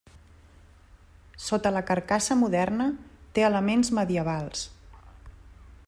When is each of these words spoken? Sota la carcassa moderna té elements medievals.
Sota 1.47 1.71
la 1.75 1.83
carcassa 1.89 2.37
moderna 2.45 2.89
té 3.37 3.47
elements 3.51 3.93
medievals. 3.99 4.65